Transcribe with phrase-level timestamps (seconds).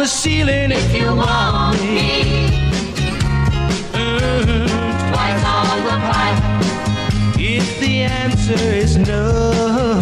[0.00, 2.48] the ceiling if you want me.
[5.10, 6.42] Twice on the pipe.
[7.38, 10.00] If the answer is no.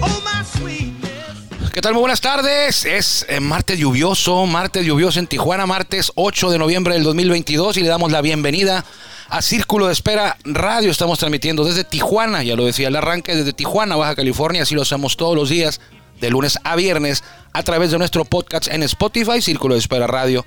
[0.00, 1.70] My sweetness.
[1.72, 1.94] ¿Qué tal?
[1.94, 2.84] Muy buenas tardes.
[2.84, 7.80] Es eh, martes lluvioso, martes lluvioso en Tijuana, martes 8 de noviembre del 2022 y
[7.80, 8.84] le damos la bienvenida
[9.30, 10.90] a Círculo de Espera Radio.
[10.90, 14.64] Estamos transmitiendo desde Tijuana, ya lo decía el arranque, desde Tijuana, Baja California.
[14.64, 15.80] Así lo hacemos todos los días,
[16.20, 20.44] de lunes a viernes, a través de nuestro podcast en Spotify, Círculo de Espera Radio.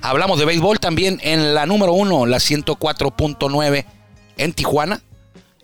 [0.00, 3.84] Hablamos de béisbol también en la número 1, la 104.9
[4.36, 5.00] en Tijuana,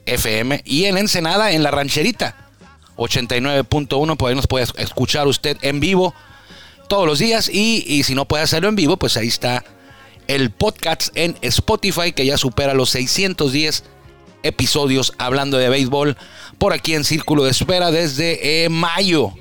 [0.06, 2.48] FM, y en Ensenada, en la rancherita.
[2.96, 6.14] 89.1, por ahí nos puede escuchar usted en vivo
[6.88, 9.64] todos los días y, y si no puede hacerlo en vivo, pues ahí está
[10.26, 13.84] el podcast en Spotify que ya supera los 610
[14.42, 16.16] episodios hablando de béisbol
[16.58, 19.32] por aquí en Círculo de Espera desde eh, mayo.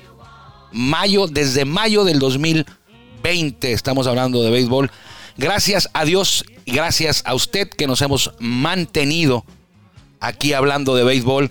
[0.72, 4.90] Mayo, desde mayo del 2020 estamos hablando de béisbol.
[5.36, 9.44] Gracias a Dios gracias a usted que nos hemos mantenido
[10.20, 11.50] aquí hablando de béisbol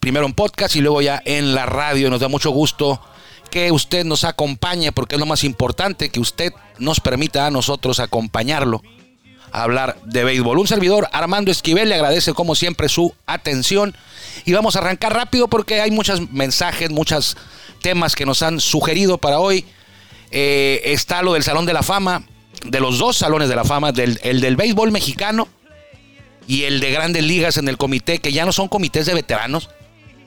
[0.00, 2.10] primero en podcast y luego ya en la radio.
[2.10, 3.00] Nos da mucho gusto
[3.50, 8.00] que usted nos acompañe porque es lo más importante, que usted nos permita a nosotros
[8.00, 8.82] acompañarlo
[9.52, 10.58] a hablar de béisbol.
[10.58, 13.94] Un servidor, Armando Esquivel, le agradece como siempre su atención
[14.44, 17.36] y vamos a arrancar rápido porque hay muchos mensajes, muchos
[17.82, 19.66] temas que nos han sugerido para hoy.
[20.30, 22.24] Eh, está lo del Salón de la Fama,
[22.64, 25.48] de los dos Salones de la Fama, del, el del béisbol mexicano
[26.46, 29.68] y el de grandes ligas en el comité, que ya no son comités de veteranos,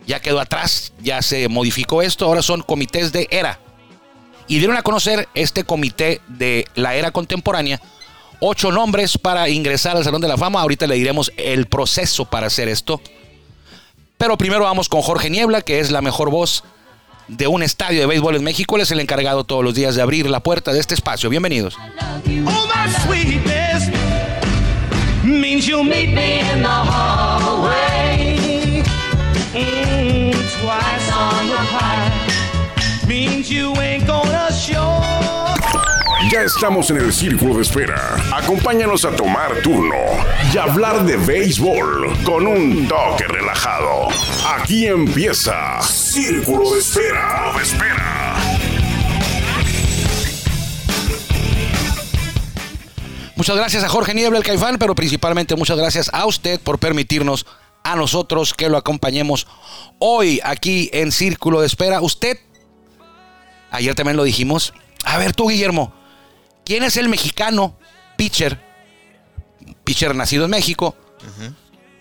[0.06, 3.60] ya quedó atrás, ya se modificó esto, ahora son comités de era.
[4.48, 7.82] Y dieron a conocer este comité de la era contemporánea,
[8.40, 12.48] ocho nombres para ingresar al Salón de la Fama, ahorita le diremos el proceso para
[12.48, 13.02] hacer esto.
[14.18, 16.64] Pero primero vamos con Jorge Niebla, que es la mejor voz
[17.28, 20.02] de un estadio de béisbol en México, él es el encargado todos los días de
[20.02, 21.30] abrir la puerta de este espacio.
[21.30, 21.78] Bienvenidos.
[36.32, 38.18] Ya estamos en el círculo de espera.
[38.34, 39.96] Acompáñanos a tomar turno
[40.52, 44.08] y hablar de béisbol con un toque relajado.
[44.58, 47.54] Aquí empieza Círculo de Espera.
[47.62, 48.36] Espera.
[53.36, 57.46] Muchas gracias a Jorge Niebla, el Caifán, pero principalmente muchas gracias a usted por permitirnos
[57.84, 59.46] a nosotros que lo acompañemos
[60.00, 62.02] hoy aquí en Círculo de Espera.
[62.02, 62.40] Usted,
[63.70, 64.74] ayer también lo dijimos.
[65.04, 65.94] A ver tú, Guillermo,
[66.66, 67.78] ¿quién es el mexicano
[68.18, 68.60] pitcher,
[69.84, 70.96] pitcher nacido en México,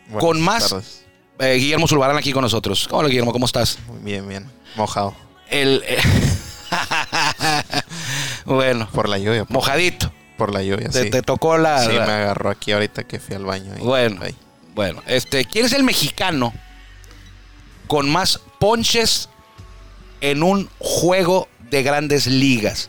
[0.09, 1.01] Buenas con más...
[1.41, 2.87] Eh, Guillermo Zulbarán aquí con nosotros.
[2.93, 3.79] Hola, Guillermo, ¿cómo estás?
[3.89, 4.49] Muy bien, bien.
[4.77, 5.17] Mojado.
[5.51, 5.83] El...
[5.87, 5.99] eh,
[8.45, 9.45] bueno, Por la lluvia.
[9.45, 10.13] Por, mojadito.
[10.37, 11.11] por la lluvia, Te, sí.
[11.11, 11.85] te tocó la...
[11.85, 13.75] Sí, la- me agarró aquí ahorita que fui al baño.
[13.77, 14.35] y- Bueno, ahí.
[14.75, 16.53] bueno, este, ¿quién es el mexicano
[17.89, 19.29] con más ponches
[20.21, 22.89] en un juego de grandes ligas?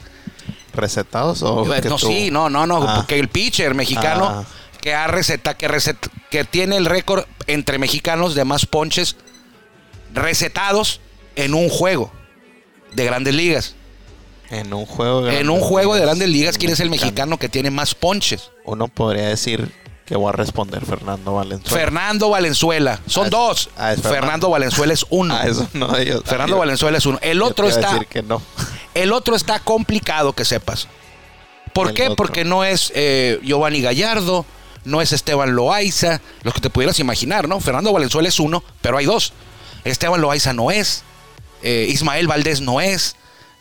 [0.76, 2.96] ¿Recetados o Eh, que no, sí, no, no, no, Ah.
[2.98, 4.44] porque el pitcher mexicano Ah.
[4.82, 9.16] que ha receta, que receta, que tiene el récord entre mexicanos de más ponches
[10.14, 11.02] recetados
[11.36, 12.12] en un juego
[12.94, 13.76] de grandes ligas.
[14.50, 16.90] En un juego de En un grandes juego de ligas, grandes ligas, ¿quién es el
[16.90, 17.38] mexicano.
[17.38, 18.52] que tiene más ponches?
[18.64, 19.72] Uno podría decir
[20.06, 21.80] que voy a responder Fernando Valenzuela.
[21.84, 23.00] Fernando Valenzuela.
[23.08, 23.70] Son Ah, dos.
[23.76, 24.10] ah, Fernando.
[24.10, 24.50] Fernando.
[24.52, 25.36] Valenzuela es uno.
[25.40, 26.00] Ah, eso no.
[26.02, 27.18] Yo, Fernando yo- Valenzuela es uno.
[27.24, 28.40] El otro está, decir que no.
[28.96, 30.88] El otro está complicado que sepas.
[31.74, 32.04] ¿Por El qué?
[32.04, 32.16] otro.
[32.16, 34.46] Porque no es eh, Giovanni Gallardo,
[34.86, 37.60] no es Esteban Loaiza, los que te pudieras imaginar, ¿no?
[37.60, 39.34] Fernando Valenzuela es uno, pero hay dos.
[39.84, 41.04] Esteban Loaiza no es,
[41.64, 43.16] eh, Ismael Valdés no es,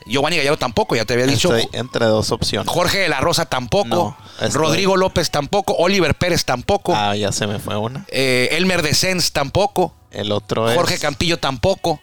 [0.07, 1.53] Giovanni Gallardo tampoco, ya te había dicho.
[1.55, 2.71] Estoy entre dos opciones.
[2.71, 7.47] Jorge de la Rosa tampoco, No, Rodrigo López tampoco, Oliver Pérez tampoco, Ah, ya se
[7.47, 8.05] me fue una.
[8.09, 10.75] eh, Elmer Descens tampoco, El otro es.
[10.75, 11.99] Jorge Campillo tampoco.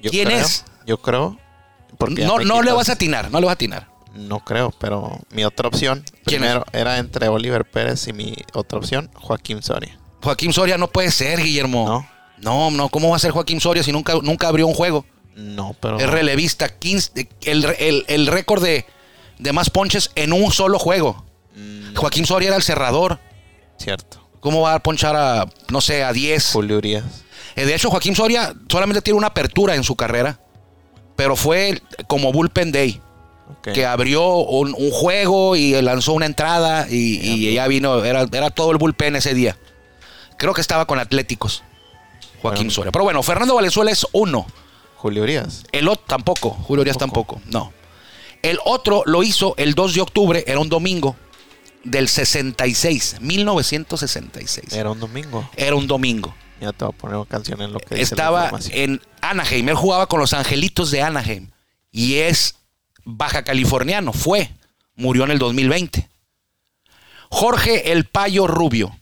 [0.00, 0.64] yo ¿Quién creo- es?
[0.86, 1.36] Yo creo.
[2.00, 3.88] Porque No, no le vas a atinar, no le vas a atinar.
[4.14, 6.02] No creo, pero mi otra opción.
[6.24, 9.96] ¿Quién primero era entre Oliver Pérez y mi otra opción, Joaquín Soria.
[10.22, 11.86] Joaquín Soria no puede ser, Guillermo.
[11.86, 12.08] No.
[12.38, 15.04] No, no, ¿cómo va a ser Joaquín Soria si nunca, nunca abrió un juego?
[15.36, 15.98] No, pero.
[16.00, 18.84] Es relevista, 15, el, el- el récord de,
[19.38, 21.24] de más ponches en un solo juego.
[21.54, 23.20] Mm, Joaquín Soria era el cerrador.
[23.76, 24.26] cierto.
[24.40, 26.52] ¿Cómo va a ponchar a, no sé, a 10?
[26.54, 27.04] Julio Urias.
[27.56, 30.40] Eh, de hecho, Joaquín Soria solamente tiene una apertura en su carrera,
[31.20, 32.98] pero fue como Bullpen Day,
[33.62, 38.48] que abrió un, un juego y lanzó una entrada y, y ya vino, era, era
[38.48, 39.54] todo el bullpen ese día.
[40.38, 41.62] Creo que estaba con Atléticos,
[42.40, 42.70] Joaquín Bueno.
[42.70, 42.90] Soria.
[42.92, 44.46] Pero bueno, Fernando Valenzuela es uno.
[44.96, 45.64] Julio Urias.
[45.72, 47.70] El otro tampoco, Julio Urias tampoco, no.
[48.40, 51.16] El otro lo hizo el 2 de octubre, era un domingo
[51.84, 54.72] del 66, 1966.
[54.72, 55.50] Era un domingo.
[55.54, 56.34] Era un domingo.
[56.60, 60.06] Ya te voy a poner una canción en lo que Estaba en Anaheim, él jugaba
[60.06, 61.50] con los Angelitos de Anaheim
[61.90, 62.56] y es
[63.04, 64.50] baja californiano, fue,
[64.94, 66.08] murió en el 2020.
[67.30, 68.96] Jorge El Payo Rubio,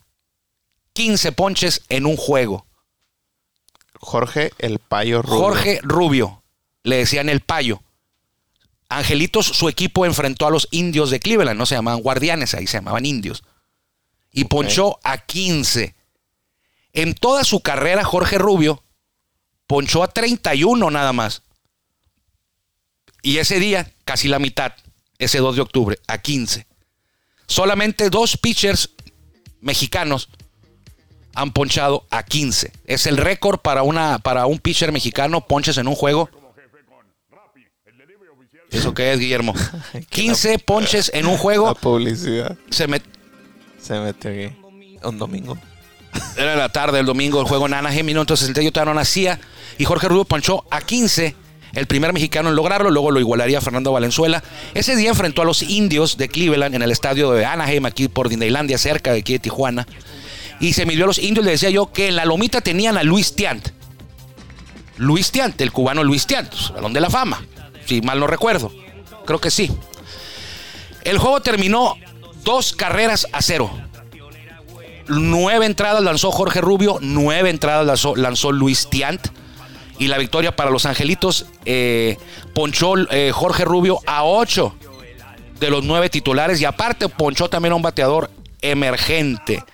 [0.92, 2.66] 15 ponches en un juego.
[4.00, 5.38] Jorge El Payo Rubio.
[5.38, 6.42] Jorge Rubio,
[6.84, 7.82] le decían el payo.
[8.88, 12.78] Angelitos, su equipo enfrentó a los indios de Cleveland, no se llamaban guardianes, ahí se
[12.78, 13.42] llamaban indios.
[14.32, 15.94] Y ponchó a 15.
[17.00, 18.82] En toda su carrera, Jorge Rubio
[19.68, 21.42] ponchó a 31 nada más.
[23.22, 24.72] Y ese día, casi la mitad,
[25.18, 26.66] ese 2 de octubre, a 15.
[27.46, 28.90] Solamente dos pitchers
[29.60, 30.28] mexicanos
[31.34, 32.72] han ponchado a 15.
[32.84, 36.28] Es el récord para, una, para un pitcher mexicano, ponches en un juego.
[38.72, 39.54] ¿Eso qué es, Guillermo?
[40.10, 41.74] 15 ponches en un La juego.
[41.76, 43.04] publicidad Se met-
[43.80, 44.54] se metió aquí.
[45.04, 45.56] Un domingo.
[46.36, 49.40] Era la tarde del domingo, el juego en Anaheim, 1960 yo todavía no nacía.
[49.76, 51.34] Y Jorge Rubio ponchó a 15,
[51.74, 52.90] el primer mexicano en lograrlo.
[52.90, 54.42] Luego lo igualaría Fernando Valenzuela.
[54.74, 58.28] Ese día enfrentó a los indios de Cleveland en el estadio de Anaheim, aquí por
[58.28, 59.86] Disneylandia, cerca de aquí de Tijuana.
[60.60, 61.44] Y se midió a los indios.
[61.44, 63.68] Le decía yo que en la lomita tenían a Luis Tiant.
[64.96, 67.44] Luis Tiant, el cubano Luis Tiant, Salón de la Fama.
[67.86, 68.72] Si mal no recuerdo.
[69.24, 69.70] Creo que sí.
[71.04, 71.94] El juego terminó
[72.42, 73.70] dos carreras a cero.
[75.08, 79.26] Nueve entradas lanzó Jorge Rubio, nueve entradas lanzó, Luis Tiant.
[79.98, 82.18] Y la victoria para los Angelitos eh,
[82.54, 84.74] ponchó eh, Jorge Rubio a ocho
[85.58, 86.60] de los nueve titulares.
[86.60, 89.64] Y aparte ponchó también a un bateador emergente.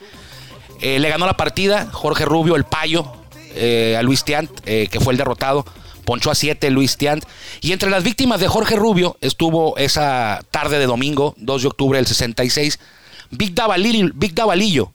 [0.81, 3.13] Eh, le ganó la partida Jorge Rubio, el payo,
[3.99, 5.65] a Luis Tiant, que fue el derrotado.
[6.05, 7.25] Ponchó a siete Luis Tiant.
[7.61, 11.99] Y entre las víctimas de Jorge Rubio estuvo esa tarde de domingo, 2 de octubre
[11.99, 12.79] del 66,
[13.31, 14.11] Big Davalillo.
[14.15, 14.93] Big Davalillo.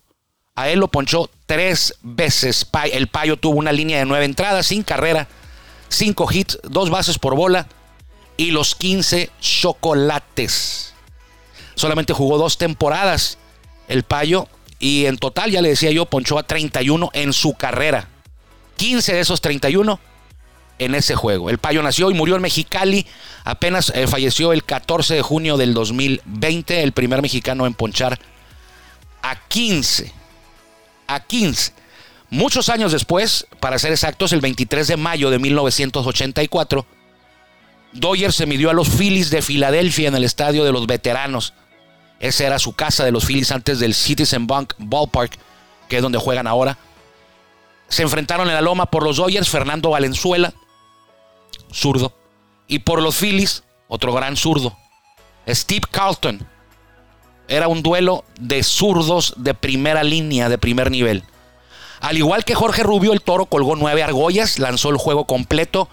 [0.59, 2.67] A él lo ponchó tres veces.
[2.91, 5.29] El payo tuvo una línea de nueve entradas, sin carrera,
[5.87, 7.69] cinco hits, dos bases por bola
[8.35, 10.93] y los 15 chocolates.
[11.75, 13.37] Solamente jugó dos temporadas
[13.87, 18.09] el payo y en total, ya le decía yo, ponchó a 31 en su carrera.
[18.75, 19.97] 15 de esos 31
[20.77, 21.49] en ese juego.
[21.49, 23.07] El payo nació y murió en Mexicali.
[23.45, 28.19] Apenas eh, falleció el 14 de junio del 2020, el primer mexicano en ponchar
[29.21, 30.18] a 15.
[31.09, 31.73] A 15.
[32.29, 36.85] Muchos años después, para ser exactos, el 23 de mayo de 1984,
[37.93, 41.55] Dodgers se midió a los Phillies de Filadelfia en el estadio de los veteranos.
[42.19, 45.39] Esa era su casa de los Phillies antes del Citizen Bank Ballpark,
[45.87, 46.77] que es donde juegan ahora.
[47.87, 50.53] Se enfrentaron en la loma por los Dodgers, Fernando Valenzuela,
[51.73, 52.13] zurdo.
[52.67, 54.77] Y por los Phillies, otro gran zurdo,
[55.47, 56.47] Steve Carlton.
[57.49, 61.23] Era un duelo de zurdos de primera línea, de primer nivel.
[61.99, 65.89] Al igual que Jorge Rubio, el toro colgó nueve argollas, lanzó el juego completo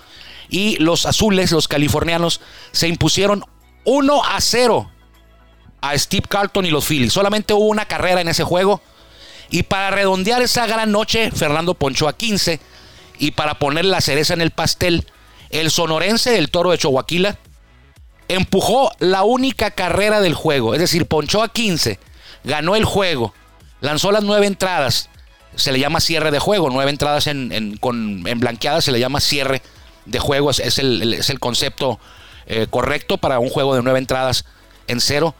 [0.49, 2.41] y los azules, los californianos,
[2.73, 3.43] se impusieron
[3.85, 4.91] 1 a 0
[5.81, 7.13] a Steve Carlton y los Phillies.
[7.13, 8.83] Solamente hubo una carrera en ese juego.
[9.51, 12.61] Y para redondear esa gran noche, Fernando ponchó a 15.
[13.19, 15.07] Y para poner la cereza en el pastel,
[15.51, 17.07] el sonorense, el toro de Chihuahua,
[18.29, 20.75] empujó la única carrera del juego.
[20.75, 21.99] Es decir, ponchó a 15,
[22.45, 23.35] ganó el juego,
[23.81, 25.09] lanzó las nueve entradas.
[25.55, 26.69] Se le llama cierre de juego.
[26.71, 29.63] Nueve entradas en, en- con, en blanqueadas se le llama cierre
[30.05, 30.51] de juego.
[30.51, 31.99] Es, es el, el- es el concepto
[32.47, 34.45] eh, correcto para un juego de nueve entradas
[34.87, 35.35] en cero.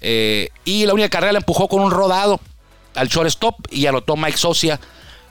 [0.00, 2.40] Eh, y la única carrera la empujó con un rodado
[2.94, 4.80] al shortstop y anotó Mike Socia,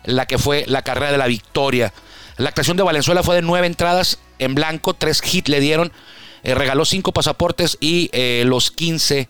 [0.06, 1.94] la que fue la carrera de la victoria.
[2.38, 5.92] La actuación de Valenzuela fue de nueve entradas en blanco, tres hits le dieron,
[6.44, 9.30] eh, regaló cinco pasaportes y eh, los 15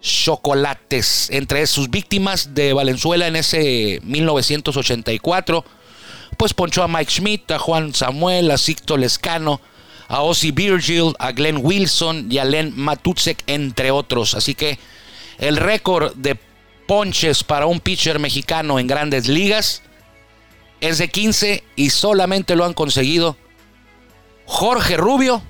[0.00, 1.28] chocolates.
[1.30, 5.64] Entre sus víctimas de Valenzuela en ese 1984,
[6.36, 9.60] pues ponchó a Mike Schmidt, a Juan Samuel, a Sixto Lescano,
[10.08, 14.34] a Ozzy Virgil, a Glenn Wilson y a Len Matutzek, entre otros.
[14.34, 14.78] Así que
[15.38, 16.38] el récord de
[16.86, 19.82] ponches para un pitcher mexicano en grandes ligas
[20.80, 23.36] es de 15 y solamente lo han conseguido
[24.44, 25.42] Jorge Rubio,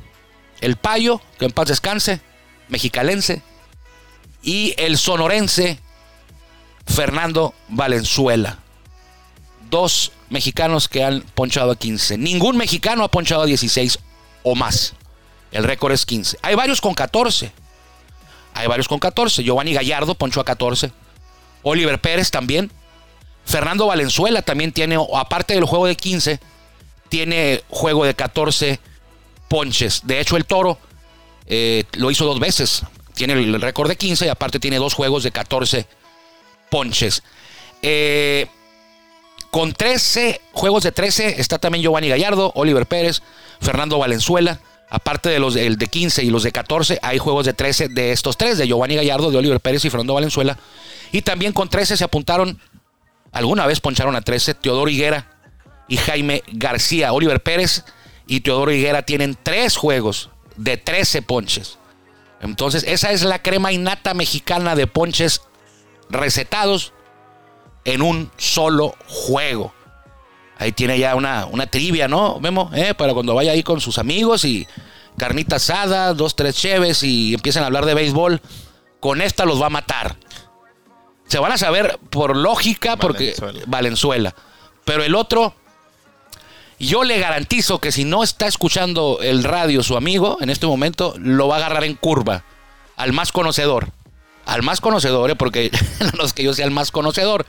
[0.61, 2.21] el payo, que en paz descanse,
[2.69, 3.43] mexicalense,
[4.43, 5.79] y el sonorense
[6.87, 8.59] Fernando Valenzuela.
[9.71, 12.19] Dos mexicanos que han ponchado a 15.
[12.19, 13.99] Ningún mexicano ha ponchado a 16
[14.45, 14.95] o más.
[15.51, 16.39] El récord es 15.
[16.43, 17.53] Hay varios con 14.
[18.55, 19.43] Hay varios con 14.
[19.43, 20.93] Giovanni Gallardo ponchó a 14.
[21.63, 22.71] Oliver Pérez también.
[23.45, 26.41] Fernando Valenzuela también tiene, aparte del juego de 15,
[27.09, 28.81] tiene juego de 14
[29.49, 30.03] ponches.
[30.05, 30.79] De hecho, el toro
[31.47, 32.83] eh, lo hizo dos veces.
[33.15, 35.87] Tiene el récord de 15 y aparte tiene dos juegos de 14
[36.71, 37.23] ponches.
[37.83, 38.47] Eh,
[39.51, 43.23] con 13 juegos de 13 está también Giovanni Gallardo, Oliver Pérez,
[43.61, 44.61] Fernando Valenzuela.
[44.89, 48.13] Aparte de los de, de 15 y los de 14, hay juegos de 13 de
[48.13, 50.59] estos tres, de Giovanni Gallardo, de Oliver Pérez y Fernando Valenzuela.
[51.11, 52.61] Y también con 13 se apuntaron,
[53.33, 55.27] alguna vez poncharon a 13, Teodoro Higuera
[55.89, 57.13] y Jaime García.
[57.13, 57.85] Oliver Pérez
[58.27, 61.79] y Teodoro Higuera tienen tres juegos de 13 ponches.
[62.41, 65.43] Entonces, esa es la crema innata mexicana de ponches
[66.11, 66.93] recetados
[67.85, 69.73] en un solo juego.
[70.59, 72.71] Ahí tiene ya una, una trivia, ¿no, Memo?
[72.75, 72.95] ¿Eh?
[72.95, 74.67] Para cuando vaya ahí con sus amigos y
[75.17, 78.41] carnita asada, dos, tres cheves y empiezan a hablar de béisbol,
[79.01, 80.17] con esta los va a matar.
[81.27, 83.65] Se van a saber por lógica, porque Valenzuela.
[83.67, 84.35] Valenzuela.
[84.85, 85.55] Pero el otro,
[86.79, 91.15] yo le garantizo que si no está escuchando el radio su amigo en este momento,
[91.19, 92.45] lo va a agarrar en curva.
[92.97, 93.91] Al más conocedor.
[94.45, 95.37] Al más conocedor, ¿eh?
[95.37, 95.71] porque
[96.17, 97.47] no es que yo sea el más conocedor.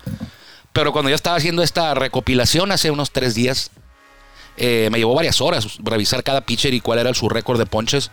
[0.73, 3.71] Pero cuando yo estaba haciendo esta recopilación hace unos tres días,
[4.57, 8.11] eh, me llevó varias horas revisar cada pitcher y cuál era su récord de ponches.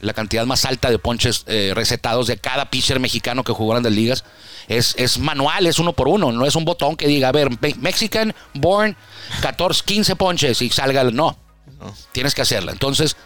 [0.00, 3.82] La cantidad más alta de ponches eh, recetados de cada pitcher mexicano que jugó en
[3.82, 4.24] Grandes Ligas.
[4.68, 6.30] Es, es manual, es uno por uno.
[6.30, 8.96] No es un botón que diga, a ver, Me- Mexican born
[9.42, 11.00] 14, 15 ponches y salga.
[11.00, 11.36] el- No,
[12.12, 12.70] tienes que hacerla.
[12.72, 13.16] Entonces,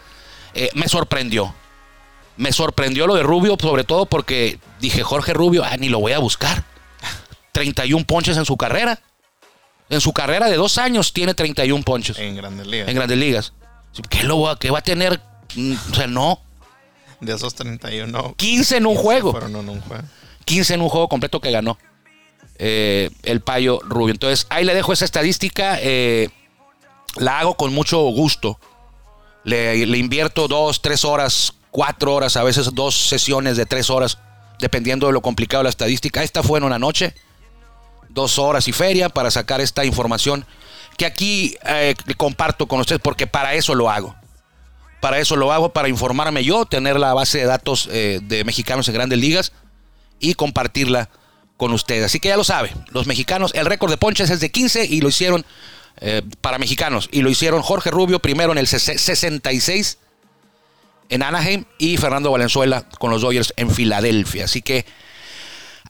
[0.55, 1.53] eh, me sorprendió.
[2.37, 6.13] Me sorprendió lo de Rubio, sobre todo porque dije, Jorge Rubio, ah, ni lo voy
[6.13, 6.63] a buscar.
[7.51, 8.99] 31 ponches en su carrera.
[9.89, 12.87] En su carrera de dos años tiene 31 ponches En Grandes Ligas.
[12.89, 13.53] en grandes ligas.
[14.09, 15.21] ¿Qué, lo, va- qué va a tener?
[15.55, 16.39] Mm, O sea, no.
[17.25, 18.35] De esos 31.
[18.37, 19.31] 15 en un 15 juego.
[19.31, 20.03] Fueron en un juego.
[20.45, 21.77] 15 en un juego completo que ganó
[22.59, 24.11] eh, el Payo Rubio.
[24.13, 25.77] Entonces, ahí le dejo esa estadística.
[25.81, 26.29] eh,
[27.15, 28.59] la hago con mucho gusto.
[29.43, 34.17] Le, le invierto dos, tres horas, cuatro horas, a veces dos sesiones de tres horas,
[34.59, 36.23] dependiendo de lo complicado de la estadística.
[36.23, 37.13] Esta fue en una noche,
[38.09, 40.45] dos horas y feria para sacar esta información
[40.97, 44.15] que aquí eh, comparto con ustedes porque para eso lo hago.
[45.03, 48.87] Para eso lo hago, para informarme yo, tener la base de datos eh, de mexicanos
[48.87, 49.51] en grandes ligas
[50.21, 51.09] y compartirla
[51.57, 52.05] con ustedes.
[52.05, 55.01] Así que ya lo sabe, los mexicanos, el récord de ponches es de 15 y
[55.01, 55.45] lo hicieron
[55.99, 57.09] eh, para mexicanos.
[57.11, 59.97] Y lo hicieron Jorge Rubio primero en el 66
[61.09, 64.45] en Anaheim y Fernando Valenzuela con los Dodgers en Filadelfia.
[64.45, 64.85] Así que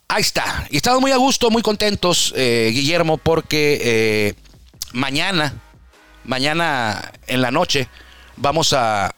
[0.08, 0.66] ahí está.
[0.70, 4.34] Y estamos muy a gusto, muy contentos, eh, Guillermo, porque
[4.92, 5.54] mañana,
[6.24, 7.88] mañana en la noche,
[8.36, 9.14] vamos a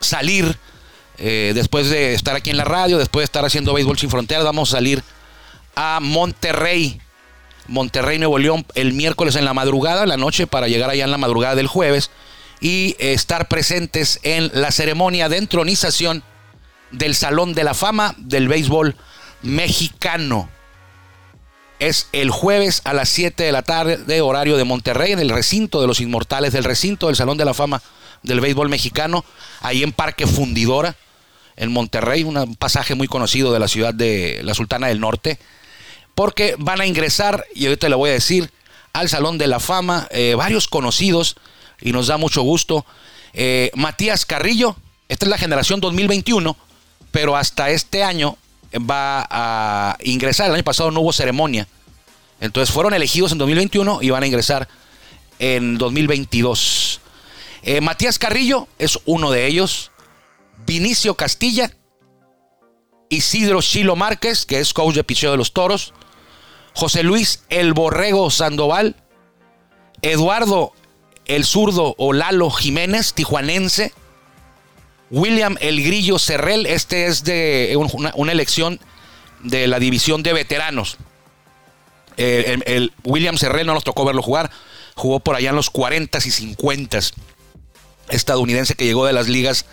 [0.00, 0.56] salir,
[1.18, 4.44] eh, después de estar aquí en la radio, después de estar haciendo Béisbol Sin Fronteras,
[4.44, 5.02] vamos a salir
[5.76, 7.00] a Monterrey,
[7.66, 11.18] Monterrey, Nuevo León, el miércoles en la madrugada, la noche, para llegar allá en la
[11.18, 12.10] madrugada del jueves
[12.60, 16.22] y eh, estar presentes en la ceremonia de entronización
[16.90, 18.96] del Salón de la Fama del Béisbol
[19.42, 20.48] Mexicano.
[21.80, 25.30] Es el jueves a las 7 de la tarde de horario de Monterrey, en el
[25.30, 27.82] recinto de los Inmortales, del recinto del Salón de la Fama
[28.24, 29.24] del Béisbol Mexicano,
[29.60, 30.96] ahí en Parque Fundidora,
[31.56, 35.38] en Monterrey, un pasaje muy conocido de la ciudad de la Sultana del Norte,
[36.16, 38.50] porque van a ingresar, y ahorita le voy a decir,
[38.92, 41.36] al Salón de la Fama eh, varios conocidos,
[41.80, 42.84] y nos da mucho gusto.
[43.34, 44.76] Eh, Matías Carrillo,
[45.08, 46.56] esta es la generación 2021,
[47.10, 48.36] pero hasta este año
[48.78, 50.48] va a ingresar.
[50.48, 51.68] El año pasado no hubo ceremonia.
[52.40, 54.68] Entonces fueron elegidos en 2021 y van a ingresar
[55.38, 57.00] en 2022.
[57.64, 59.90] Eh, Matías Carrillo es uno de ellos.
[60.66, 61.70] Vinicio Castilla.
[63.08, 65.94] Isidro Chilo Márquez, que es coach de picheo de los toros.
[66.74, 68.96] José Luis El Borrego Sandoval.
[70.02, 70.72] Eduardo
[71.24, 73.92] El Zurdo o Lalo Jiménez, tijuanense.
[75.10, 78.80] William El Grillo Cerrel, este es de un- una, elección
[79.42, 80.98] de la división de veteranos.
[82.16, 84.50] Eh, William Cerrel no nos tocó verlo jugar,
[84.96, 86.98] jugó por allá en los 40 y 50
[88.08, 89.66] estadounidense que llegó de las ligas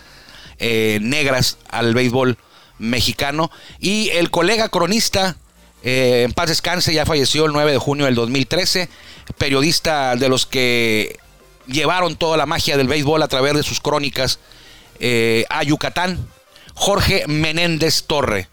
[0.64, 2.38] eh, negras al béisbol
[2.78, 3.50] mexicano.
[3.80, 5.36] Y el colega cronista,
[5.84, 8.88] eh, en paz descanse, ya falleció el 9 de junio del 2013,
[9.40, 11.18] periodista de los que
[11.66, 14.40] llevaron toda la magia del béisbol a través de sus crónicas
[15.00, 16.28] eh, a Yucatán,
[16.76, 18.48] Jorge Menéndez Torre,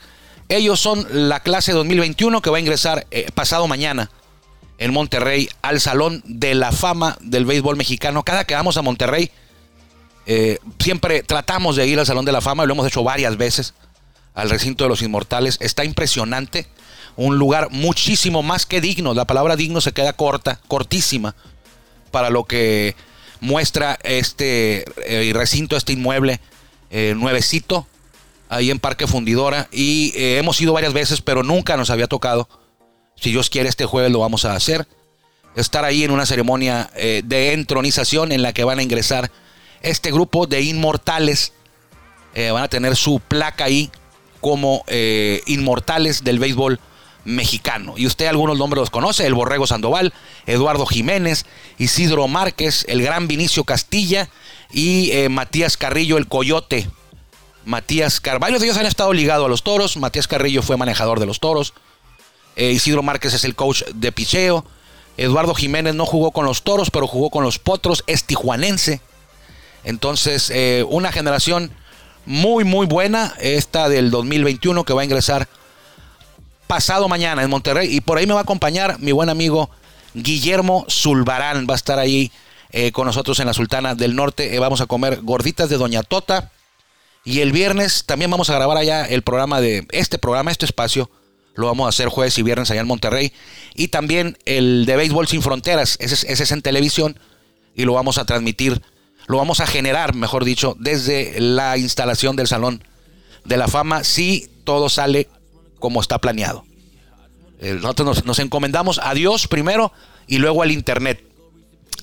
[0.49, 4.11] Ellos son la clase 2021 que va a ingresar pasado mañana
[4.79, 8.23] en Monterrey al Salón de la Fama del Béisbol Mexicano.
[8.23, 9.31] Cada que vamos a Monterrey,
[10.31, 13.73] eh, siempre tratamos de ir al Salón de la Fama lo hemos hecho varias veces
[14.35, 15.57] al recinto de los inmortales.
[15.59, 16.67] Está impresionante.
[17.17, 19.15] Un lugar muchísimo más que digno.
[19.15, 21.35] La palabra digno se queda corta, cortísima,
[22.11, 22.95] para lo que
[23.41, 26.41] muestra este eh, recinto, este inmueble
[26.91, 27.87] eh, nuevecito,
[28.51, 29.69] ahí en Parque Fundidora.
[29.73, 32.51] Y hemos ido varias veces, pero nunca nos había tocado.
[33.17, 34.87] Si Dios quiere, este jueves lo vamos a hacer.
[35.57, 39.33] Estar ahí en una ceremonia de entronización en la que van a ingresar
[39.83, 41.53] este grupo de inmortales.
[42.35, 43.91] Eh, van a tener su placa ahí
[44.41, 46.79] como eh, inmortales del béisbol
[47.25, 47.95] mexicano.
[47.97, 50.13] Y usted algunos nombres los conoce, el Borrego Sandoval,
[50.47, 51.47] Eduardo Jiménez,
[51.79, 54.29] Isidro Márquez, el gran Vinicio Castilla
[54.73, 56.89] y eh, Matías Carrillo, el Coyote.
[57.65, 59.97] Matías Carrillo, de ellos han estado ligados a los toros.
[59.97, 61.75] Matías Carrillo fue manejador de los toros.
[62.57, 64.65] Isidro Márquez es el coach de picheo.
[65.17, 68.03] Eduardo Jiménez no jugó con los toros, pero jugó con los potros.
[68.07, 69.01] Es tijuanense.
[69.85, 71.71] Entonces, eh, una generación
[72.27, 73.35] muy, muy buena.
[73.41, 75.49] Esta del 2021 que va a ingresar
[76.69, 77.93] pasado mañana en Monterrey.
[77.93, 79.71] Y por ahí me va a acompañar mi buen amigo
[80.15, 81.67] Guillermo Zulbarán.
[81.69, 82.31] Va a estar ahí
[82.71, 84.55] eh, con nosotros en la Sultana del Norte.
[84.55, 86.53] Eh, vamos a comer gorditas de Doña Tota.
[87.25, 91.11] Y el viernes también vamos a grabar allá el programa de este programa, este espacio.
[91.55, 93.33] Lo vamos a hacer jueves y viernes allá en Monterrey.
[93.75, 95.97] Y también el de Béisbol Sin Fronteras.
[95.99, 97.19] Es, ese es en televisión.
[97.75, 98.83] Y lo vamos a transmitir.
[99.29, 102.83] Lo vamos a generar, mejor dicho, desde la instalación del Salón
[103.45, 104.03] de la Fama.
[104.03, 105.29] Si todo sale
[105.79, 106.65] como está planeado.
[107.61, 109.93] Eh, Nosotros nos, nos encomendamos a Dios primero
[110.27, 111.23] y luego al Internet.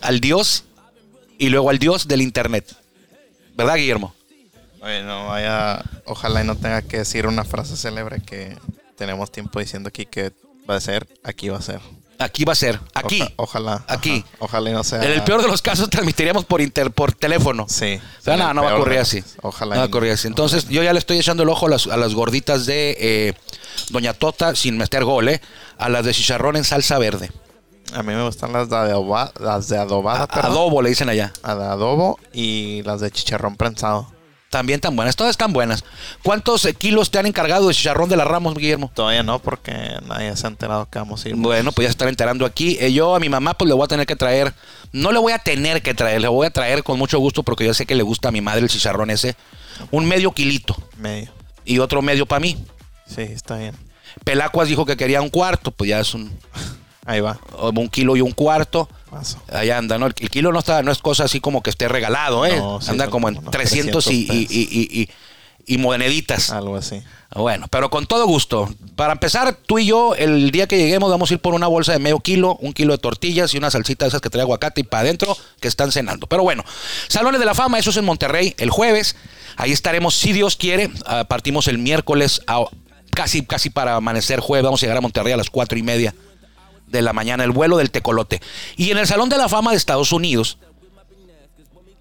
[0.02, 0.66] Al Dios
[1.38, 2.76] y luego al Dios del Internet.
[3.56, 4.14] ¿Verdad, Guillermo?
[4.82, 8.56] Oye, no vaya, ojalá y no tenga que decir una frase célebre que
[8.96, 10.32] tenemos tiempo diciendo aquí que
[10.70, 11.80] va a ser, aquí va a ser.
[12.18, 12.80] Aquí va a ser.
[12.94, 13.22] Aquí.
[13.22, 13.84] Oja- ojalá.
[13.88, 14.24] Aquí.
[14.26, 15.04] ajá, ojalá y no sea.
[15.04, 17.66] En el peor de los casos transmitiríamos por inter, por teléfono.
[17.68, 18.00] Sí.
[18.20, 19.24] O sea, no, no va a ocurrir así.
[19.42, 19.76] Ojalá.
[19.76, 20.28] No va a ocurrir así.
[20.28, 23.34] Entonces, yo ya le estoy echando el ojo a las, a las gorditas de eh,
[23.90, 25.42] Doña Tota sin meter gol, ¿eh?
[25.78, 27.32] A las de chicharrón en salsa verde.
[27.94, 31.32] A mí me gustan las de adoba, las de adobada, A- adobo le dicen allá.
[31.44, 34.12] A de adobo y las de chicharrón prensado.
[34.50, 35.16] También tan buenas.
[35.16, 35.84] Todas están buenas.
[36.24, 38.92] ¿Cuántos kilos te han encargado de chicharrón de la Ramos, Guillermo?
[38.94, 39.74] Todavía no, porque
[40.08, 41.36] nadie se ha enterado que vamos a ir.
[41.36, 42.78] Bueno, pues ya se están enterando aquí.
[42.80, 44.54] Eh, yo a mi mamá pues le voy a tener que traer,
[44.92, 47.66] no le voy a tener que traer, le voy a traer con mucho gusto porque
[47.66, 49.36] yo sé que le gusta a mi madre el chicharrón ese.
[49.92, 51.32] Un medio kilito Medio.
[51.66, 52.58] y otro medio para mí.
[53.08, 53.76] Sí, está bien.
[54.24, 56.32] Pelacuas dijo que quería un cuarto, pues ya es un,
[57.06, 57.40] Ahí va.
[57.60, 58.90] un kilo y un cuarto.
[59.10, 59.40] Paso.
[59.52, 60.08] Ahí anda, ¿no?
[60.08, 62.58] El, el kilo no está, no es cosa así como que esté regalado, ¿eh?
[62.58, 65.10] No, sí, anda como en unos 300 y, 300 y, y, y-
[65.68, 66.52] y moneditas.
[66.52, 67.02] Algo así.
[67.34, 68.70] Bueno, pero con todo gusto.
[68.96, 71.92] Para empezar, tú y yo, el día que lleguemos, vamos a ir por una bolsa
[71.92, 74.82] de medio kilo, un kilo de tortillas y una salsita de esas que trae aguacate
[74.82, 76.28] y para adentro que están cenando.
[76.28, 76.64] Pero bueno,
[77.08, 79.16] Salones de la Fama, eso es en Monterrey el jueves.
[79.58, 80.92] Ahí estaremos, si Dios quiere.
[81.08, 82.66] Ah, partimos el miércoles, a-
[83.10, 84.66] casi, casi para amanecer jueves.
[84.66, 86.14] Vamos a llegar a Monterrey a las cuatro y media
[86.88, 88.42] de la mañana, el vuelo del tecolote.
[88.78, 90.58] Y en el Salón de la Fama de Estados Unidos,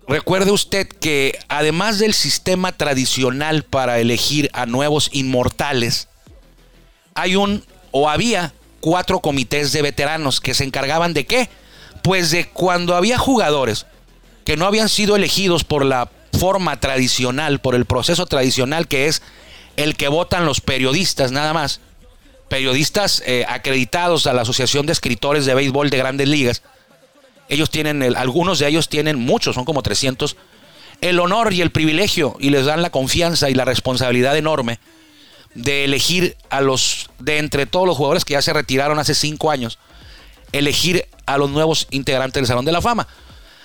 [0.07, 6.09] Recuerde usted que además del sistema tradicional para elegir a nuevos inmortales,
[7.15, 11.49] hay un o había cuatro comités de veteranos que se encargaban de qué?
[12.03, 13.87] Pues de cuando había jugadores
[14.45, 19.23] que no habían sido elegidos por la forma tradicional, por el proceso tradicional que es
[19.77, 21.81] el que votan los periodistas nada más,
[22.49, 26.63] periodistas eh, acreditados a la Asociación de Escritores de Béisbol de Grandes Ligas,
[27.49, 30.37] ellos tienen, el- algunos de ellos tienen, muchos, son como 300,
[31.01, 34.79] el honor y el privilegio y les dan la confianza y la responsabilidad enorme
[35.55, 39.51] de elegir a los, de entre todos los jugadores que ya se retiraron hace cinco
[39.51, 39.79] años,
[40.53, 43.07] elegir a los nuevos integrantes del Salón de la Fama.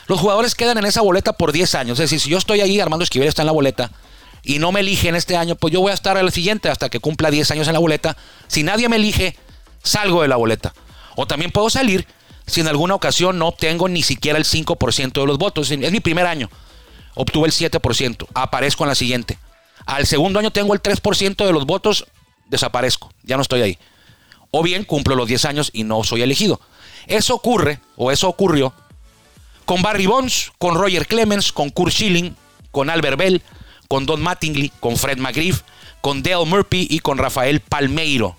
[0.07, 1.99] Los jugadores quedan en esa boleta por 10 años.
[1.99, 3.91] Es decir, si yo estoy ahí, Armando Esquivel está en la boleta,
[4.49, 6.99] y no me eligen este año, pues yo voy a estar al siguiente hasta que
[6.99, 8.17] cumpla 10 años en la boleta.
[8.47, 9.35] Si nadie me elige,
[9.83, 10.73] salgo de la boleta.
[11.15, 12.07] O también puedo salir
[12.47, 15.69] si en alguna ocasión no obtengo ni siquiera el 5% de los votos.
[15.69, 16.49] Es mi primer año.
[17.13, 18.25] Obtuve el 7%.
[18.33, 19.37] Aparezco en la siguiente.
[19.85, 22.07] Al segundo año tengo el 3% de los votos.
[22.47, 23.13] Desaparezco.
[23.21, 23.77] Ya no estoy ahí.
[24.49, 26.59] O bien cumplo los 10 años y no soy elegido.
[27.05, 28.73] Eso ocurre, o eso ocurrió,
[29.65, 32.35] con Barry Bonds, con Roger Clemens, con Kurt Schilling,
[32.71, 33.43] con Albert Bell,
[33.89, 35.63] con Don Mattingly, con Fred McGriff,
[35.99, 38.37] con Dale Murphy y con Rafael Palmeiro.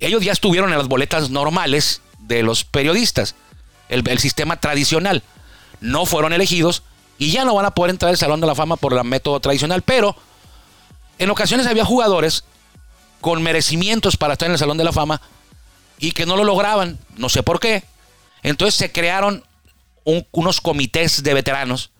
[0.00, 3.36] Ellos ya estuvieron en las boletas normales de los periodistas,
[3.88, 5.22] el, sistema tradicional.
[5.80, 6.82] No fueron elegidos
[7.16, 9.38] y ya no van a poder entrar al Salón de la Fama por el método
[9.38, 10.16] tradicional, pero
[11.18, 12.44] en ocasiones había jugadores
[13.20, 15.22] con merecimientos para estar en el Salón de la Fama
[15.98, 17.84] y que no lo lograban, no sé por qué.
[18.42, 19.44] Entonces se crearon
[20.02, 21.90] un- unos comités de veteranos,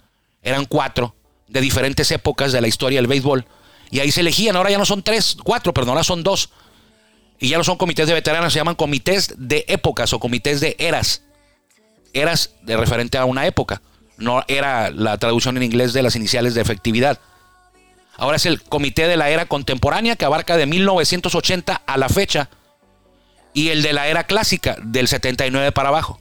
[0.43, 1.15] eran cuatro,
[1.49, 3.47] de diferentes épocas de la historia del béisbol,
[3.91, 6.51] y ahí se elegían, ahora ya no son tres, cuatro, perdón, ahora son dos.
[7.39, 10.75] Y ya no son comités de veteranos, se llaman comités de épocas o comités de
[10.79, 11.23] eras.
[12.13, 13.83] Eras de referente a una época.
[14.17, 17.21] No era la traducción en inglés de las iniciales de efectividad.
[18.17, 22.49] Ahora es el comité de la era contemporánea que abarca de 1980 a la fecha
[23.53, 26.19] y el de la era clásica del 79 para abajo.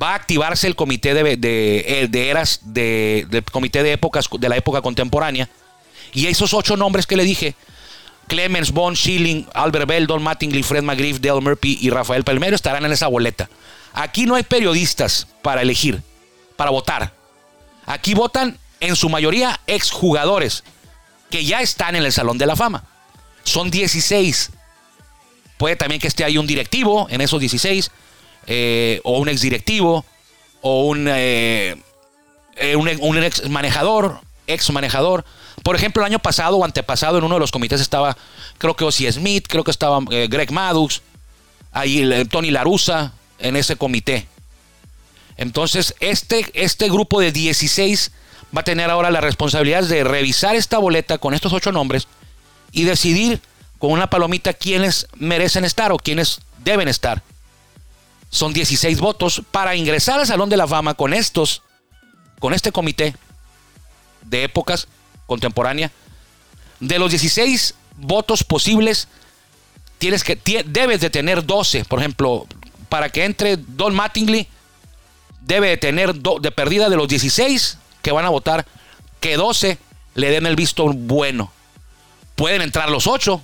[0.00, 4.48] Va a activarse el comité de, de- de eras de, del comité de épocas de
[4.48, 5.48] la época contemporánea
[6.14, 7.54] y esos ocho nombres que le dije
[8.28, 12.84] Clemens, Bond, Schilling, Albert Bell, Don Mattingly, Fred McGriff, Dale Murphy y Rafael Palmero estarán
[12.86, 13.50] en esa boleta.
[13.92, 16.02] Aquí no hay periodistas para elegir,
[16.56, 17.12] para votar.
[17.84, 20.64] Aquí votan en su mayoría exjugadores
[21.30, 22.84] que ya están en el Salón de la Fama.
[23.44, 24.50] Son 16.
[25.58, 27.90] Puede también que esté ahí un directivo en esos 16,
[28.46, 30.04] eh, o un exdirectivo,
[30.60, 31.76] o un, eh,
[32.56, 35.24] eh, un, ex manejador, ex manejador.
[35.62, 38.16] Por ejemplo, el año pasado o antepasado en uno de los comités estaba,
[38.58, 41.02] creo que Ozzy Smith, creo que estaba Greg Maddux,
[41.72, 44.26] ahí Tony Larusa en ese comité.
[45.36, 48.12] Entonces, este, este grupo de 16
[48.56, 52.06] va a tener ahora la responsabilidad de revisar esta boleta con estos ocho nombres
[52.70, 53.40] y decidir
[53.78, 57.22] con una palomita quiénes merecen estar o quiénes deben estar.
[58.32, 61.60] Son 16 votos para ingresar al Salón de la Fama con estos,
[62.40, 63.14] con este comité
[64.22, 64.88] de épocas
[65.26, 65.92] contemporánea.
[66.80, 69.06] De los 16 votos posibles,
[69.98, 71.84] tienes que, debes de tener 12.
[71.84, 72.46] Por ejemplo,
[72.88, 74.48] para que entre Don Mattingly,
[75.42, 78.64] debe de tener do- de perdida de los 16 que van a votar,
[79.20, 79.76] que 12
[80.14, 81.52] le den el visto bueno.
[82.34, 83.42] Pueden entrar los 8.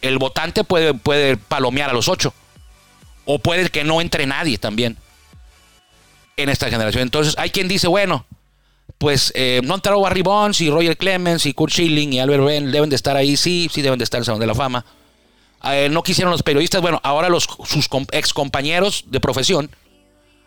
[0.00, 2.32] El votante puede, puede palomear a los 8.
[3.30, 4.96] O puede que no entre nadie también
[6.38, 7.02] en esta generación.
[7.02, 8.24] Entonces, hay quien dice, bueno,
[8.96, 12.72] pues eh, no entraron Barry Bonds y Roger Clemens y Kurt Schilling y Albert Bell
[12.72, 14.82] deben de estar ahí, sí, sí deben de estar en el Salón de la Fama.
[15.64, 19.70] Eh, no quisieron los periodistas, bueno, ahora los sus ex compañeros de profesión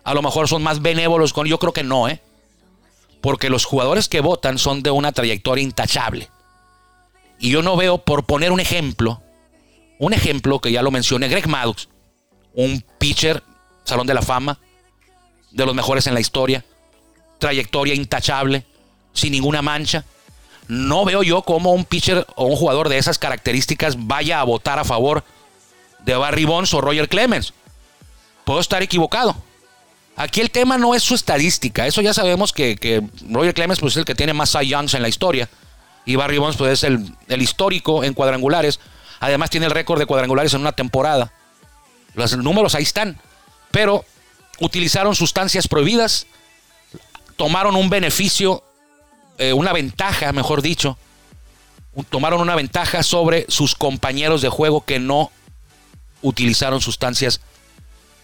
[0.04, 2.20] a lo mejor son más benévolos con, yo creo que no, ¿eh?
[3.22, 6.30] Porque los jugadores que votan son de una trayectoria intachable.
[7.38, 9.22] Y yo no veo, por poner un ejemplo,
[10.00, 11.88] un ejemplo que ya lo mencioné, Greg Maddux,
[12.54, 13.44] un pitcher,
[13.84, 14.60] Salón de la Fama,
[15.52, 16.64] de los mejores en la historia,
[17.40, 18.66] trayectoria intachable,
[19.14, 20.06] sin ninguna mancha.
[20.68, 24.80] No veo yo cómo un pitcher o un jugador de esas características vaya a votar
[24.80, 25.24] a favor
[26.06, 27.54] de Barry Bonds o Roger Clemens.
[28.46, 29.36] Puedo estar equivocado.
[30.16, 31.88] Aquí el tema no es su estadística.
[31.88, 35.02] Eso ya sabemos que, Roger Clemens pues, es el que tiene más Cy Youngs en
[35.02, 35.50] la historia.
[36.06, 38.80] Y Barry Bonds pues, es el histórico en cuadrangulares.
[39.20, 41.32] Además tiene el récord de cuadrangulares en una temporada.
[42.14, 43.18] Los números ahí están.
[43.72, 44.06] Pero
[44.60, 46.28] utilizaron sustancias prohibidas.
[47.36, 48.64] Tomaron un beneficio,
[49.38, 50.98] eh, una ventaja, mejor dicho.
[52.10, 55.32] Tomaron una ventaja sobre sus compañeros de juego que no
[56.22, 57.42] utilizaron sustancias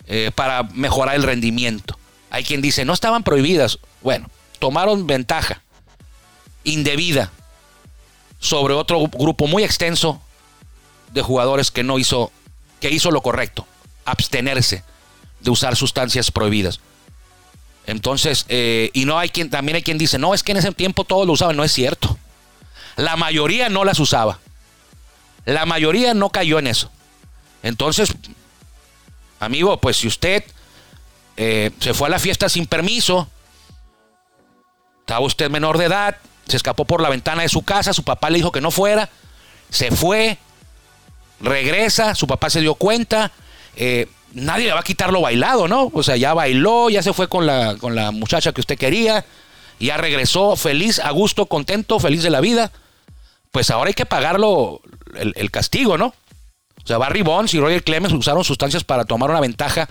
[0.05, 1.97] eh, para mejorar el rendimiento.
[2.29, 3.79] Hay quien dice, no estaban prohibidas.
[4.01, 5.61] Bueno, tomaron ventaja
[6.63, 7.31] indebida
[8.39, 10.21] sobre otro grupo muy extenso
[11.11, 12.31] de jugadores que no hizo,
[12.79, 13.65] que hizo lo correcto,
[14.07, 14.83] abstenerse
[15.39, 16.79] de usar sustancias prohibidas.
[17.85, 20.71] Entonces, eh, y no hay quien, también hay quien dice, no, es que en ese
[20.71, 22.17] tiempo todos lo usaban, no es cierto.
[22.95, 24.39] La mayoría no las usaba.
[25.45, 26.91] La mayoría no cayó en eso.
[27.63, 28.13] Entonces,
[29.39, 30.43] amigo, pues si usted
[31.37, 33.29] eh, se fue a la fiesta sin permiso,
[34.99, 36.17] estaba usted menor de edad,
[36.47, 39.09] se escapó por la ventana de su casa, su papá le dijo que no fuera,
[39.69, 40.37] se fue,
[41.39, 43.31] regresa, su papá se dio cuenta,
[43.77, 45.89] eh, nadie le va a quitar lo bailado, ¿no?
[45.93, 49.25] O sea, ya bailó, ya se fue con la, con la muchacha que usted quería,
[49.79, 52.71] ya regresó feliz, a gusto, contento, feliz de la vida.
[53.51, 54.81] Pues ahora hay que pagarlo
[55.15, 56.07] el, el castigo, ¿no?
[56.07, 59.89] O sea, Barry Bonds y Roger Clemens usaron sustancias para tomar una ventaja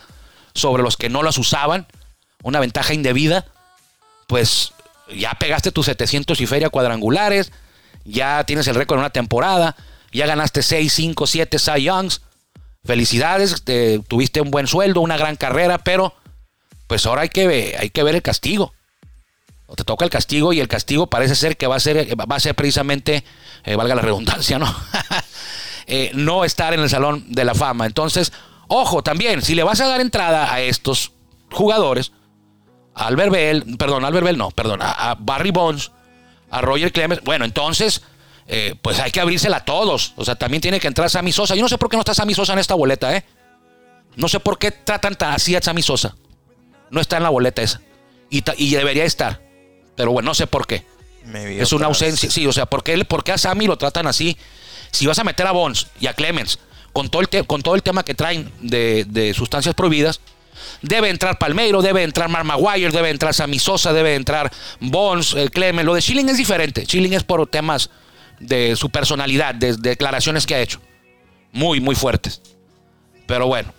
[0.54, 1.86] sobre los que no las usaban,
[2.42, 3.46] una ventaja indebida.
[4.26, 4.72] Pues
[5.14, 7.52] ya pegaste tus 700 y feria cuadrangulares,
[8.04, 9.76] ya tienes el récord en una temporada,
[10.12, 12.22] ya ganaste 6, 5, 7 Cy Youngs.
[12.86, 16.14] Felicidades, te- tuviste un buen sueldo, una gran carrera, pero
[16.86, 18.72] pues ahora hay que, ve- hay que ver el castigo.
[19.66, 22.36] O te toca el castigo y el castigo parece ser que va a ser, va
[22.36, 23.24] a ser precisamente,
[23.64, 24.66] eh, valga la redundancia, ¿no?
[25.88, 27.86] Eh, no estar en el Salón de la Fama.
[27.86, 28.32] Entonces,
[28.66, 31.12] ojo, también, si le vas a dar entrada a estos
[31.52, 32.10] jugadores,
[32.92, 35.92] a Albert Bell, perdón, Albert Bell no, perdón, a Barry Bonds,
[36.50, 38.02] a Roger Clemens, bueno, entonces
[38.48, 40.12] eh, pues hay que abrírsela a todos.
[40.16, 41.54] O sea, también tiene que entrar Sammy Sosa.
[41.54, 43.24] Yo no sé por qué no está Sammy Sosa en esta boleta, ¿eh?
[44.14, 46.16] No sé por qué tratan tan así a Sammy Sosa.
[46.90, 47.80] No está en la boleta esa.
[48.30, 49.42] Y, y debería estar.
[49.96, 50.84] Pero bueno, no sé por qué.
[51.34, 52.30] es una ausencia.
[52.30, 54.36] Sí, o sea, ¿por qué, ¿por qué a Sammy lo tratan así?
[54.92, 56.58] Si vas a meter a Bonds y a Clemens
[56.92, 60.20] con todo el, con todo el tema que traen de, sustancias prohibidas,
[60.80, 65.50] debe entrar Palmeiro, debe entrar Mark Maguire, debe entrar Sammy Sosa, debe entrar Bonds, eh,
[65.50, 65.84] Clemens.
[65.84, 66.84] Lo de Schilling es diferente.
[66.84, 67.90] Schilling es por temas
[68.40, 70.80] de su personalidad, de, declaraciones que ha hecho.
[71.52, 72.42] Muy, muy fuertes.
[73.26, 73.72] Pero bueno.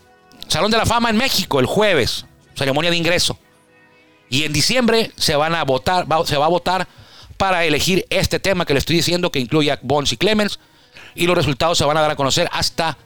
[0.47, 2.25] Salón de la Fama en México el jueves.
[2.55, 3.37] Ceremonia de ingreso.
[4.29, 6.87] Y en diciembre se van a votar, se va a votar
[7.37, 10.59] para elegir este tema que le estoy diciendo, que incluye a Bonds y Clemens.
[11.15, 12.97] Y los resultados se van a dar a conocer hasta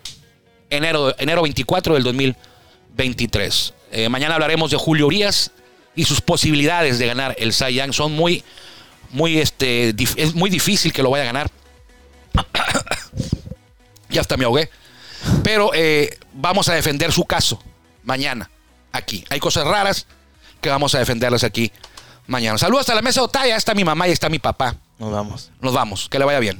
[0.69, 3.73] enero, enero 24 del 2023.
[3.91, 5.51] Eh, mañana hablaremos de Julio Urias
[5.95, 7.93] y sus posibilidades de ganar el Cy Young.
[7.93, 8.43] Son muy,
[9.12, 11.52] muy, este, es muy difícil que lo vaya a ganar.
[14.10, 14.69] ya hasta me ahogué.
[15.43, 17.62] Pero eh, vamos a defender su caso
[18.04, 18.50] mañana
[18.91, 19.26] aquí.
[19.30, 20.08] Hay cosas raras
[20.60, 21.71] que vamos a defenderlas aquí
[22.28, 22.58] mañana.
[22.58, 23.56] Saludos hasta la mesa de Otaya.
[23.56, 24.76] Está mi mamá y está mi papá.
[25.00, 25.52] Nos vamos.
[25.62, 26.10] Nos vamos.
[26.10, 26.60] Que le vaya bien.